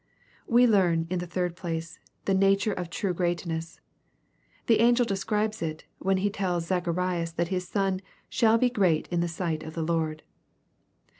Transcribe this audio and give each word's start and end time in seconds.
We 0.47 0.65
learn, 0.65 1.05
in 1.11 1.19
the 1.19 1.27
third 1.27 1.55
place, 1.55 1.99
the 2.25 2.33
nature 2.33 2.73
of 2.73 2.89
true 2.89 3.13
great* 3.13 3.45
ness. 3.45 3.79
The 4.65 4.79
angel 4.79 5.05
describes 5.05 5.61
it, 5.61 5.83
when 5.99 6.17
he 6.25 6.31
tells 6.31 6.65
Zacharias 6.65 7.33
that 7.33 7.49
his 7.49 7.67
son 7.67 7.99
^^ 7.99 8.01
shall 8.27 8.57
be 8.57 8.71
great 8.71 9.07
in 9.09 9.21
the 9.21 9.27
sight 9.27 9.61
of 9.61 9.75
the 9.75 9.83
Lord."' 9.83 10.23